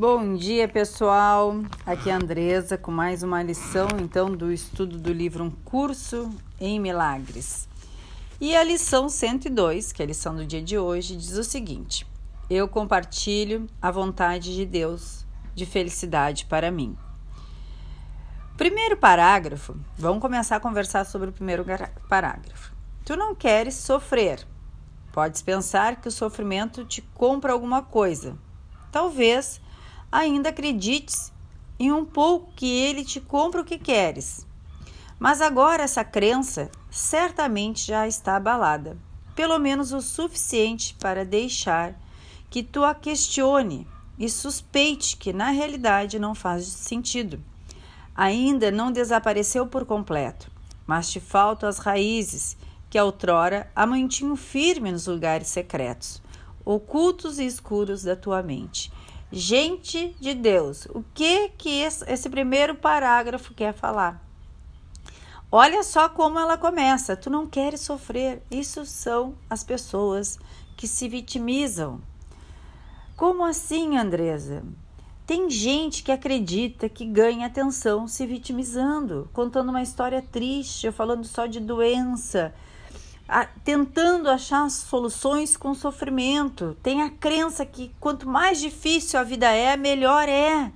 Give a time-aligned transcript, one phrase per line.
[0.00, 1.56] Bom dia, pessoal.
[1.84, 6.34] Aqui é a Andresa com mais uma lição, então, do estudo do livro Um Curso
[6.58, 7.68] em Milagres.
[8.40, 12.06] E a lição 102, que é a lição do dia de hoje, diz o seguinte:
[12.48, 16.96] Eu compartilho a vontade de Deus de felicidade para mim.
[18.56, 21.62] Primeiro parágrafo, vamos começar a conversar sobre o primeiro
[22.08, 22.72] parágrafo.
[23.04, 24.46] Tu não queres sofrer.
[25.12, 28.38] Podes pensar que o sofrimento te compra alguma coisa.
[28.90, 29.60] Talvez
[30.10, 31.32] ainda acredites
[31.78, 34.46] em um pouco que ele te compra o que queres.
[35.18, 38.96] Mas agora essa crença certamente já está abalada,
[39.34, 41.94] pelo menos o suficiente para deixar
[42.48, 43.86] que tu a questione
[44.18, 47.42] e suspeite que na realidade não faz sentido.
[48.14, 50.50] Ainda não desapareceu por completo,
[50.86, 52.56] mas te faltam as raízes
[52.90, 56.20] que outrora a mantinham firme nos lugares secretos,
[56.64, 58.92] ocultos e escuros da tua mente
[59.32, 64.20] Gente de Deus, o que que esse primeiro parágrafo quer falar?
[65.52, 67.16] Olha só como ela começa.
[67.16, 68.42] Tu não queres sofrer.
[68.50, 70.38] Isso são as pessoas
[70.76, 72.00] que se vitimizam.
[73.16, 74.62] Como assim, Andresa?
[75.26, 81.46] Tem gente que acredita que ganha atenção se vitimizando, contando uma história triste, falando só
[81.46, 82.52] de doença,
[83.64, 86.76] tentando achar soluções com sofrimento.
[86.82, 90.72] Tem a crença que quanto mais difícil a vida é, melhor é.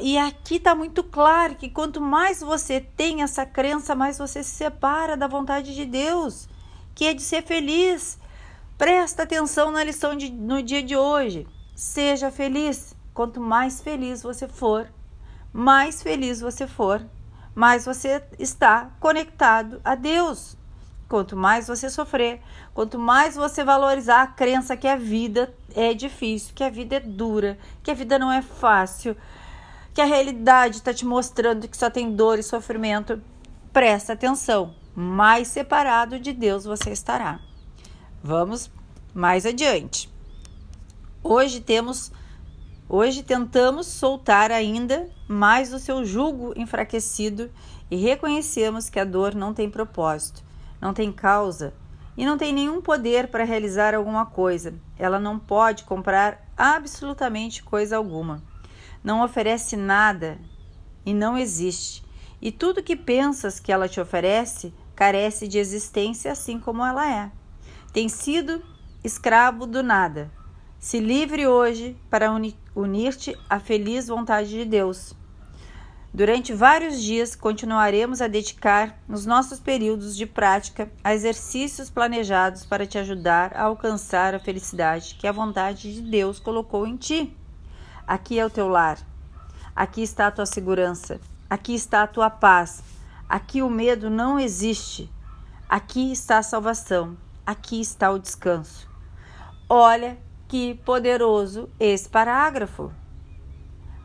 [0.00, 4.50] E aqui está muito claro que quanto mais você tem essa crença, mais você se
[4.50, 6.48] separa da vontade de Deus,
[6.94, 8.18] que é de ser feliz.
[8.78, 11.46] Presta atenção na lição de, no dia de hoje.
[11.74, 12.94] Seja feliz.
[13.12, 14.88] Quanto mais feliz você for,
[15.52, 17.00] mais feliz você for,
[17.54, 20.56] mais você está conectado a Deus.
[21.08, 22.40] Quanto mais você sofrer,
[22.72, 27.00] quanto mais você valorizar a crença que a vida é difícil, que a vida é
[27.00, 29.16] dura, que a vida não é fácil,
[29.92, 33.22] que a realidade está te mostrando que só tem dor e sofrimento,
[33.72, 34.74] presta atenção.
[34.94, 37.40] Mais separado de Deus você estará.
[38.22, 38.70] Vamos
[39.12, 40.10] mais adiante.
[41.22, 42.10] Hoje temos
[42.86, 47.50] Hoje tentamos soltar ainda mais o seu jugo enfraquecido
[47.90, 50.44] e reconhecemos que a dor não tem propósito
[50.84, 51.72] não tem causa
[52.14, 54.74] e não tem nenhum poder para realizar alguma coisa.
[54.98, 58.42] Ela não pode comprar absolutamente coisa alguma.
[59.02, 60.38] Não oferece nada
[61.06, 62.04] e não existe.
[62.40, 67.32] E tudo que pensas que ela te oferece carece de existência assim como ela é.
[67.90, 68.62] Tem sido
[69.02, 70.30] escravo do nada.
[70.78, 72.30] Se livre hoje para
[72.76, 75.14] unir-te à feliz vontade de Deus.
[76.14, 82.86] Durante vários dias, continuaremos a dedicar nos nossos períodos de prática a exercícios planejados para
[82.86, 87.36] te ajudar a alcançar a felicidade que a vontade de Deus colocou em ti.
[88.06, 88.96] Aqui é o teu lar.
[89.74, 91.20] Aqui está a tua segurança.
[91.50, 92.80] Aqui está a tua paz.
[93.28, 95.10] Aqui o medo não existe.
[95.68, 97.16] Aqui está a salvação.
[97.44, 98.88] Aqui está o descanso.
[99.68, 102.92] Olha que poderoso esse parágrafo.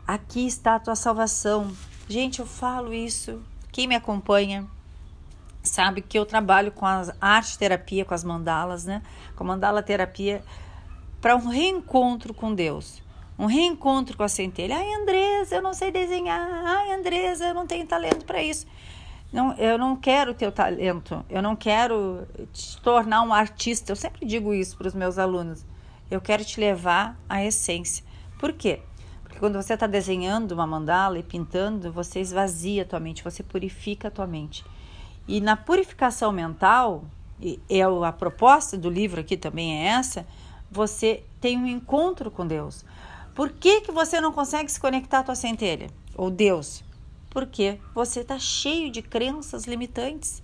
[0.04, 1.70] Aqui está a tua salvação.
[2.10, 3.40] Gente, eu falo isso.
[3.70, 4.66] Quem me acompanha
[5.62, 9.00] sabe que eu trabalho com a arte terapia, com as mandalas, né?
[9.36, 10.42] Com a mandala terapia
[11.20, 13.00] para um reencontro com Deus.
[13.38, 14.76] Um reencontro com a centelha.
[14.76, 16.48] Ai, Andresa, eu não sei desenhar.
[16.64, 18.66] Ai, Andresa, eu não tenho talento para isso.
[19.32, 21.24] Não, eu não quero teu talento.
[21.30, 23.92] Eu não quero te tornar um artista.
[23.92, 25.64] Eu sempre digo isso para os meus alunos.
[26.10, 28.04] Eu quero te levar à essência.
[28.36, 28.80] Por quê?
[29.40, 34.08] Quando você está desenhando uma mandala e pintando, você esvazia a tua mente, você purifica
[34.08, 34.62] a tua mente.
[35.26, 37.06] E na purificação mental,
[37.40, 40.26] e é a proposta do livro aqui também é essa,
[40.70, 42.84] você tem um encontro com Deus.
[43.34, 45.86] Por que, que você não consegue se conectar à tua centelha?
[46.14, 46.84] Ou Deus?
[47.30, 50.42] Porque você está cheio de crenças limitantes,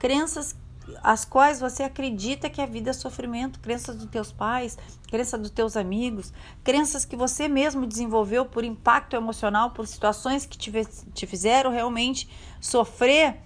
[0.00, 0.56] crenças
[1.02, 4.76] as quais você acredita que a vida é sofrimento, crenças dos teus pais,
[5.08, 6.32] crenças dos teus amigos,
[6.64, 10.72] crenças que você mesmo desenvolveu por impacto emocional, por situações que te,
[11.14, 12.28] te fizeram realmente
[12.60, 13.36] sofrer,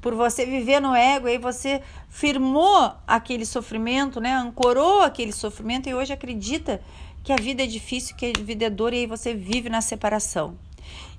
[0.00, 4.32] por você viver no ego, aí você firmou aquele sofrimento, né?
[4.32, 6.80] Ancorou aquele sofrimento e hoje acredita
[7.24, 9.80] que a vida é difícil, que a vida é dor e aí você vive na
[9.80, 10.56] separação.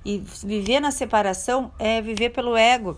[0.05, 2.97] E viver na separação é viver pelo ego.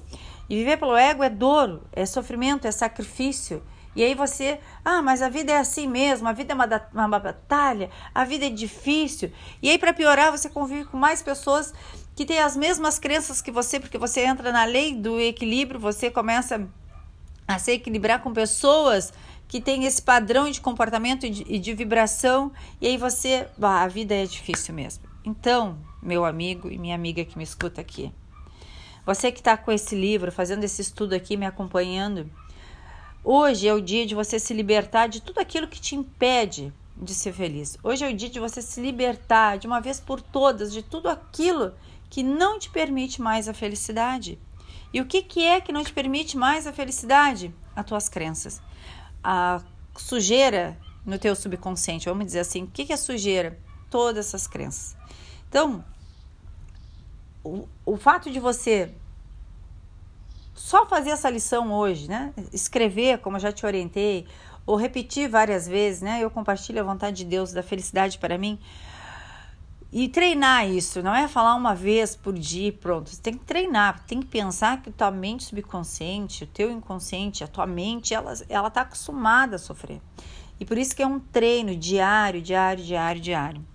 [0.52, 3.64] E viver pelo ego é dor, é sofrimento, é sacrifício.
[3.96, 7.20] E aí você, ah, mas a vida é assim mesmo, a vida é uma, uma
[7.20, 9.32] batalha, a vida é difícil.
[9.62, 11.74] E aí, para piorar, você convive com mais pessoas
[12.14, 16.12] que têm as mesmas crenças que você, porque você entra na lei do equilíbrio, você
[16.12, 16.68] começa
[17.48, 19.14] a se equilibrar com pessoas
[19.48, 22.52] que têm esse padrão de comportamento e de, e de vibração,
[22.82, 25.06] e aí você, bah, a vida é difícil mesmo.
[25.24, 28.12] Então, meu amigo e minha amiga que me escuta aqui,
[29.06, 32.30] você que está com esse livro, fazendo esse estudo aqui, me acompanhando,
[33.24, 37.14] hoje é o dia de você se libertar de tudo aquilo que te impede de
[37.14, 37.78] ser feliz.
[37.84, 41.10] Hoje é o dia de você se libertar de uma vez por todas de tudo
[41.10, 41.74] aquilo
[42.10, 44.38] que não te permite mais a felicidade.
[44.94, 47.54] E o que, que é que não te permite mais a felicidade?
[47.76, 48.62] As tuas crenças.
[49.24, 49.62] A
[49.98, 52.64] sujeira no teu subconsciente, vamos dizer assim.
[52.64, 53.58] O que, que é sujeira?
[53.90, 54.96] Todas essas crenças.
[55.50, 55.84] Então,
[57.44, 58.92] o, o fato de você
[60.54, 62.34] só fazer essa lição hoje, né?
[62.54, 64.28] Escrever, como eu já te orientei,
[64.66, 66.24] ou repetir várias vezes, né?
[66.24, 68.60] Eu compartilho a vontade de Deus, da felicidade para mim.
[69.92, 73.10] E treinar isso, não é falar uma vez por dia pronto.
[73.10, 77.48] Você tem que treinar, tem que pensar que tua mente subconsciente, o teu inconsciente, a
[77.48, 80.00] tua mente, ela, ela tá acostumada a sofrer.
[80.58, 83.66] E por isso que é um treino diário, diário, diário, diário.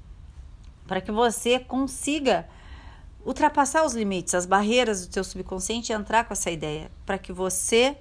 [0.86, 2.48] Para que você consiga
[3.26, 6.90] ultrapassar os limites, as barreiras do teu subconsciente e entrar com essa ideia.
[7.04, 7.98] Para que você,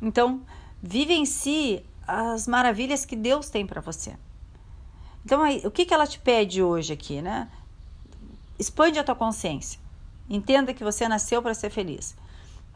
[0.00, 0.40] então,
[0.80, 4.16] vivencie as maravilhas que Deus tem para você.
[5.24, 7.50] Então, aí, o que, que ela te pede hoje aqui, né?
[8.56, 9.80] Expande a tua consciência.
[10.28, 12.14] Entenda que você nasceu para ser feliz.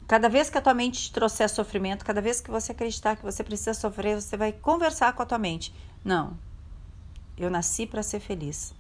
[0.09, 3.23] Cada vez que a tua mente te trouxer sofrimento, cada vez que você acreditar que
[3.23, 5.73] você precisa sofrer, você vai conversar com a tua mente.
[6.05, 6.37] Não.
[7.39, 8.75] Eu nasci para ser feliz.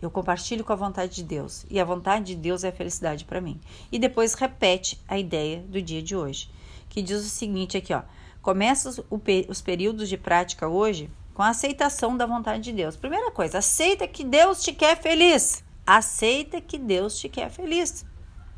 [0.00, 3.24] Eu compartilho com a vontade de Deus e a vontade de Deus é a felicidade
[3.24, 3.60] para mim.
[3.90, 6.50] E depois repete a ideia do dia de hoje,
[6.88, 8.02] que diz o seguinte aqui, ó:
[8.40, 9.04] Começa
[9.48, 12.96] os períodos de prática hoje com a aceitação da vontade de Deus.
[12.96, 15.64] Primeira coisa, aceita que Deus te quer feliz.
[15.86, 18.04] Aceita que Deus te quer feliz.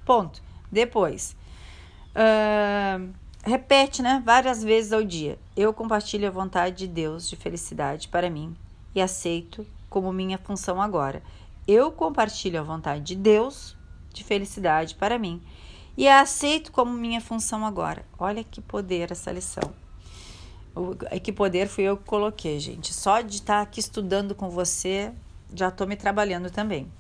[0.05, 0.43] Ponto.
[0.71, 1.37] Depois,
[2.15, 3.13] uh,
[3.43, 5.39] repete, né, várias vezes ao dia.
[5.57, 8.57] Eu compartilho a vontade de Deus de felicidade para mim
[8.95, 11.23] e aceito como minha função agora.
[11.69, 13.77] Eu compartilho a vontade de Deus
[14.13, 15.43] de felicidade para mim
[15.97, 18.05] e a aceito como minha função agora.
[18.19, 19.71] Olha que poder essa lição.
[20.75, 22.95] O, que poder fui eu que coloquei, gente.
[22.95, 25.13] Só de estar aqui estudando com você,
[25.55, 26.91] já estou me trabalhando também.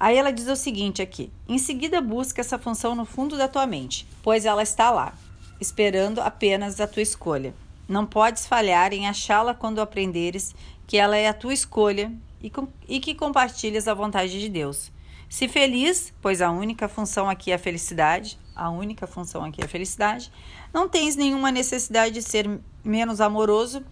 [0.00, 3.66] Aí ela diz o seguinte aqui: em seguida busca essa função no fundo da tua
[3.66, 5.14] mente, pois ela está lá,
[5.60, 7.54] esperando apenas a tua escolha.
[7.88, 10.54] Não podes falhar em achá-la quando aprenderes
[10.86, 14.90] que ela é a tua escolha e, com, e que compartilhas a vontade de Deus.
[15.28, 19.64] Se feliz, pois a única função aqui é a felicidade, a única função aqui é
[19.64, 20.30] a felicidade,
[20.72, 22.48] não tens nenhuma necessidade de ser
[22.84, 23.84] menos amoroso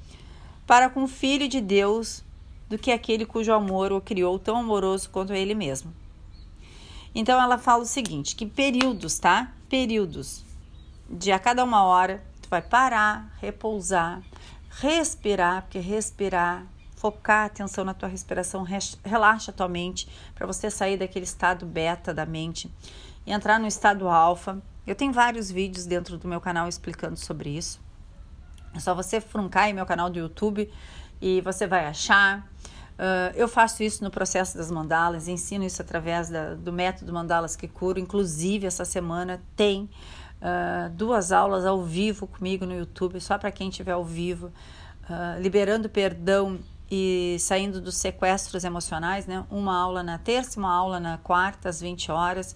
[0.66, 2.22] para com o Filho de Deus
[2.68, 5.92] do que aquele cujo amor o criou tão amoroso quanto ele mesmo.
[7.14, 9.52] Então ela fala o seguinte, que períodos, tá?
[9.68, 10.44] Períodos
[11.10, 12.22] de a cada uma hora
[12.52, 14.20] vai parar, repousar,
[14.68, 18.62] respirar, porque respirar focar a atenção na tua respiração,
[19.02, 22.70] relaxa a tua mente para você sair daquele estado beta da mente
[23.26, 24.62] e entrar no estado alfa.
[24.86, 27.80] Eu tenho vários vídeos dentro do meu canal explicando sobre isso.
[28.74, 30.70] É só você fruncar em meu canal do YouTube
[31.20, 32.46] e você vai achar.
[32.92, 37.56] Uh, eu faço isso no processo das mandalas, ensino isso através da, do método Mandalas
[37.56, 37.98] que Curo.
[37.98, 39.88] Inclusive, essa semana tem
[40.42, 44.48] uh, duas aulas ao vivo comigo no YouTube, só para quem estiver ao vivo,
[45.08, 46.58] uh, liberando perdão
[46.90, 49.46] e saindo dos sequestros emocionais, né?
[49.50, 52.52] Uma aula na terça, uma aula na quarta, às 20 horas.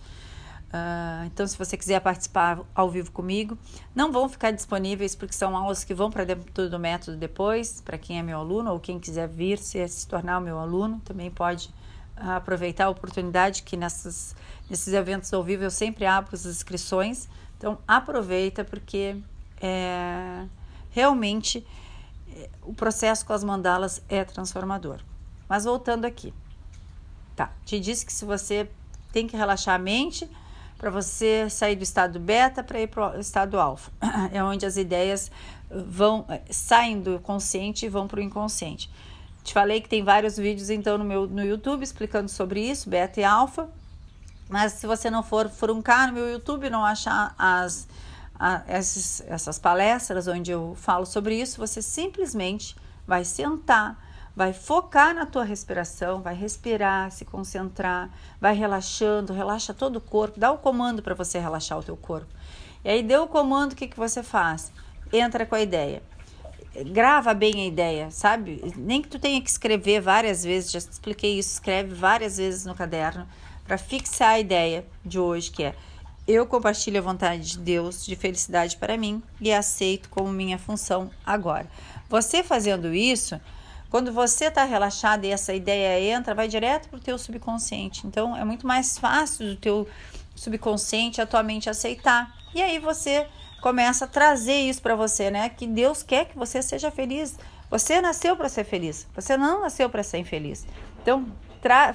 [0.66, 3.56] Uh, então, se você quiser participar ao vivo comigo,
[3.94, 7.96] não vão ficar disponíveis porque são aulas que vão para dentro do método depois, para
[7.96, 11.72] quem é meu aluno ou quem quiser vir se, se tornar meu aluno, também pode
[12.16, 14.34] aproveitar a oportunidade que nessas,
[14.70, 17.28] nesses eventos ao vivo eu sempre abro as inscrições.
[17.56, 19.16] Então, aproveita porque
[19.60, 20.44] é,
[20.90, 21.66] realmente
[22.62, 25.00] o processo com as mandalas é transformador.
[25.48, 26.34] Mas voltando aqui,
[27.34, 27.52] tá?
[27.64, 28.68] Te disse que se você
[29.12, 30.28] tem que relaxar a mente
[30.76, 33.90] para você sair do estado beta para ir para o estado alfa,
[34.32, 35.30] é onde as ideias
[35.70, 38.90] vão saem do consciente e vão para o inconsciente.
[39.42, 43.20] Te falei que tem vários vídeos então no meu no YouTube explicando sobre isso, beta
[43.20, 43.68] e alfa.
[44.48, 47.88] Mas se você não for fruncar no meu YouTube, não achar as
[48.38, 52.76] a, essas, palestras onde eu falo sobre isso, você simplesmente
[53.06, 53.98] vai sentar,
[54.34, 58.10] vai focar na tua respiração, vai respirar, se concentrar,
[58.40, 62.28] vai relaxando, relaxa todo o corpo, dá o comando para você relaxar o teu corpo.
[62.84, 64.72] E aí deu o comando, o que, que você faz?
[65.12, 66.02] Entra com a ideia.
[66.92, 68.74] Grava bem a ideia, sabe?
[68.76, 72.74] Nem que tu tenha que escrever várias vezes, já expliquei isso, escreve várias vezes no
[72.74, 73.26] caderno
[73.66, 75.74] para fixar a ideia de hoje, que é
[76.26, 81.08] eu compartilho a vontade de Deus de felicidade para mim e aceito como minha função
[81.24, 81.68] agora.
[82.08, 83.40] Você fazendo isso,
[83.88, 88.06] Quando você está relaxado e essa ideia entra, vai direto para o teu subconsciente.
[88.06, 89.88] Então, é muito mais fácil do teu
[90.34, 92.34] subconsciente a tua mente aceitar.
[92.54, 93.26] E aí você
[93.62, 95.48] começa a trazer isso para você, né?
[95.48, 97.38] Que Deus quer que você seja feliz.
[97.70, 99.06] Você nasceu para ser feliz.
[99.14, 100.66] Você não nasceu para ser infeliz.
[101.00, 101.26] Então,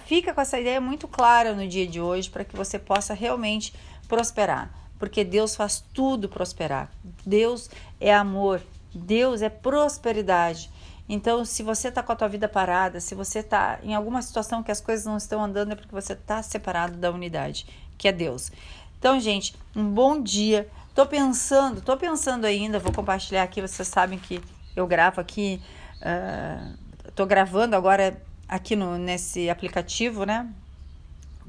[0.05, 3.73] fica com essa ideia muito clara no dia de hoje para que você possa realmente
[4.07, 4.71] prosperar.
[4.97, 6.91] Porque Deus faz tudo prosperar.
[7.25, 8.61] Deus é amor.
[8.93, 10.69] Deus é prosperidade.
[11.07, 14.63] Então, se você está com a tua vida parada, se você está em alguma situação
[14.63, 17.65] que as coisas não estão andando, é porque você está separado da unidade,
[17.97, 18.51] que é Deus.
[18.97, 20.69] Então, gente, um bom dia.
[20.93, 24.41] Tô pensando, tô pensando ainda, vou compartilhar aqui, vocês sabem que
[24.75, 25.61] eu gravo aqui,
[26.01, 26.77] uh,
[27.15, 30.45] tô gravando agora aqui no, nesse aplicativo, né?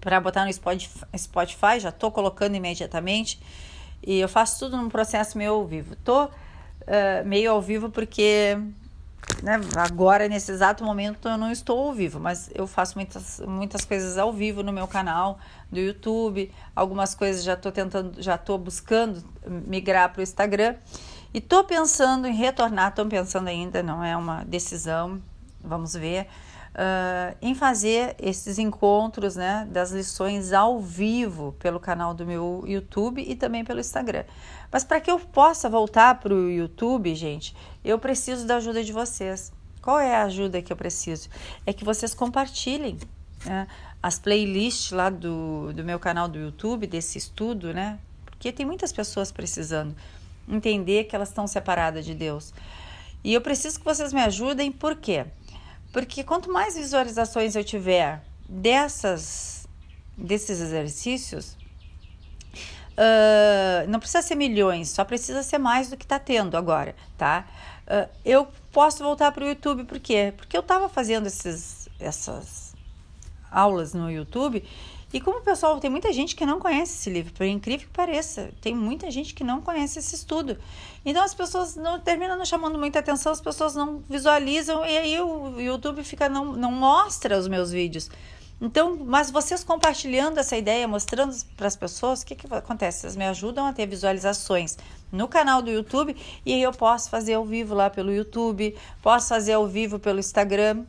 [0.00, 0.52] Para botar no
[1.18, 3.40] Spotify, já tô colocando imediatamente.
[4.04, 5.96] E eu faço tudo num processo meio ao vivo.
[5.96, 6.30] Tô uh,
[7.24, 8.56] meio ao vivo porque
[9.42, 13.84] né, agora, nesse exato momento, eu não estou ao vivo, mas eu faço muitas, muitas
[13.84, 15.38] coisas ao vivo no meu canal
[15.70, 16.52] do YouTube.
[16.74, 19.22] Algumas coisas já estou tentando, já estou buscando
[19.66, 20.76] migrar para o Instagram.
[21.34, 25.20] E estou pensando em retornar, estou pensando ainda, não é uma decisão,
[25.60, 26.28] vamos ver
[26.72, 33.22] uh, em fazer esses encontros né, das lições ao vivo pelo canal do meu YouTube
[33.26, 34.24] e também pelo Instagram.
[34.70, 38.92] Mas para que eu possa voltar para o YouTube, gente, eu preciso da ajuda de
[38.92, 39.52] vocês.
[39.82, 41.28] Qual é a ajuda que eu preciso?
[41.66, 42.98] É que vocês compartilhem
[43.44, 43.66] né,
[44.02, 47.98] as playlists lá do, do meu canal do YouTube, desse estudo, né?
[48.24, 49.94] Porque tem muitas pessoas precisando
[50.48, 52.54] entender que elas estão separadas de Deus.
[53.24, 55.26] E eu preciso que vocês me ajudem, por quê?
[55.92, 59.68] Porque quanto mais visualizações eu tiver dessas,
[60.16, 61.56] desses exercícios,
[62.92, 67.46] uh, não precisa ser milhões, só precisa ser mais do que está tendo agora, tá?
[67.86, 70.32] Uh, eu posso voltar para o YouTube, por quê?
[70.36, 72.74] Porque eu estava fazendo esses, essas
[73.50, 74.64] aulas no YouTube
[75.12, 77.92] e como o pessoal, tem muita gente que não conhece esse livro, por incrível que
[77.92, 80.56] pareça, tem muita gente que não conhece esse estudo.
[81.04, 85.20] Então as pessoas não terminam não chamando muita atenção, as pessoas não visualizam e aí
[85.20, 88.08] o YouTube fica não, não mostra os meus vídeos.
[88.60, 93.00] Então, mas vocês compartilhando essa ideia, mostrando para as pessoas, o que, que acontece?
[93.00, 94.78] Vocês me ajudam a ter visualizações
[95.10, 96.16] no canal do YouTube
[96.46, 100.20] e aí eu posso fazer ao vivo lá pelo YouTube, posso fazer ao vivo pelo
[100.20, 100.84] Instagram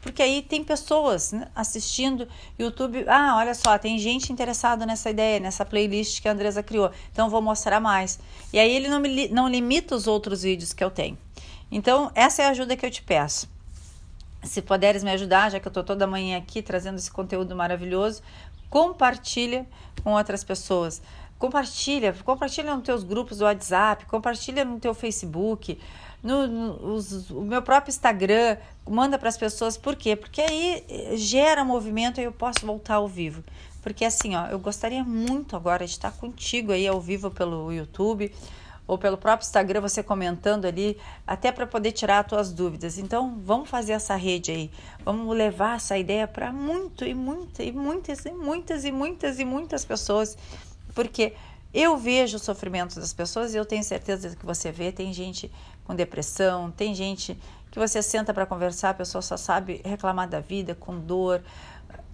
[0.00, 2.26] porque aí tem pessoas né, assistindo
[2.58, 3.04] YouTube.
[3.08, 6.90] Ah, olha só, tem gente interessada nessa ideia, nessa playlist que a Andresa criou.
[7.12, 8.18] Então vou mostrar mais.
[8.52, 11.16] E aí ele não, me, não limita os outros vídeos que eu tenho.
[11.70, 13.48] Então, essa é a ajuda que eu te peço.
[14.42, 18.22] Se puderes me ajudar, já que eu estou toda manhã aqui trazendo esse conteúdo maravilhoso,
[18.68, 19.66] compartilha
[20.02, 21.00] com outras pessoas.
[21.38, 25.78] Compartilha, compartilha nos teus grupos do WhatsApp, compartilha no teu Facebook
[26.22, 28.56] no, no os, o meu próprio Instagram,
[28.88, 29.76] manda para as pessoas.
[29.76, 30.16] Por quê?
[30.16, 33.42] Porque aí eh, gera movimento e eu posso voltar ao vivo.
[33.82, 38.32] Porque assim, ó, eu gostaria muito agora de estar contigo aí ao vivo pelo YouTube
[38.86, 42.98] ou pelo próprio Instagram, você comentando ali, até para poder tirar as tuas dúvidas.
[42.98, 44.70] Então, vamos fazer essa rede aí.
[45.04, 49.44] Vamos levar essa ideia para muito e muitas e muitas e muitas e muitas e
[49.44, 50.36] muitas pessoas,
[50.92, 51.34] porque
[51.72, 54.90] eu vejo o sofrimento das pessoas e eu tenho certeza que você vê.
[54.90, 55.48] Tem gente
[55.90, 57.36] com depressão, tem gente
[57.68, 61.42] que você senta para conversar, a pessoa só sabe reclamar da vida, com dor.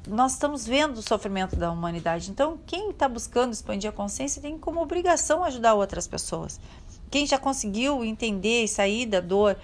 [0.08, 2.30] Nós estamos vendo o sofrimento da humanidade.
[2.30, 6.58] Então, quem está buscando expandir a consciência tem como obrigação ajudar outras pessoas.
[7.10, 9.56] Quem já conseguiu entender e sair da dor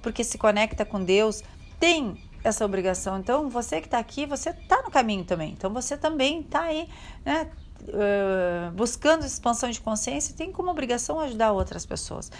[0.00, 1.42] porque se conecta com Deus
[1.78, 3.18] tem essa obrigação.
[3.18, 5.52] Então, você que está aqui, você está no caminho também.
[5.52, 6.88] Então, você também está aí,
[7.22, 7.50] né?
[7.80, 12.30] Uh, buscando expansão de consciência, tem como obrigação ajudar outras pessoas.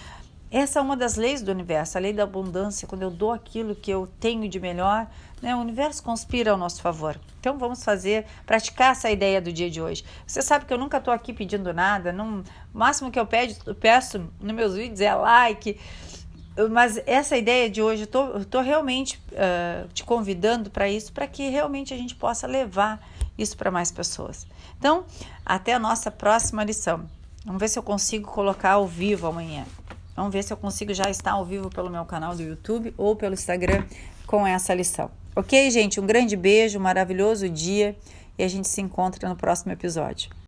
[0.50, 2.88] Essa é uma das leis do universo, a lei da abundância.
[2.88, 5.06] Quando eu dou aquilo que eu tenho de melhor,
[5.42, 7.20] né, o universo conspira ao nosso favor.
[7.38, 10.04] Então vamos fazer, praticar essa ideia do dia de hoje.
[10.26, 12.42] Você sabe que eu nunca estou aqui pedindo nada, não,
[12.74, 15.78] o máximo que eu, peço, eu peço nos meus vídeos é like.
[16.70, 21.48] Mas essa ideia de hoje, eu estou realmente uh, te convidando para isso, para que
[21.48, 24.44] realmente a gente possa levar isso para mais pessoas.
[24.76, 25.04] Então,
[25.46, 27.06] até a nossa próxima lição.
[27.44, 29.64] Vamos ver se eu consigo colocar ao vivo amanhã.
[30.18, 33.14] Vamos ver se eu consigo já estar ao vivo pelo meu canal do YouTube ou
[33.14, 33.84] pelo Instagram
[34.26, 35.12] com essa lição.
[35.36, 36.00] Ok, gente?
[36.00, 37.96] Um grande beijo, um maravilhoso dia
[38.36, 40.28] e a gente se encontra no próximo episódio.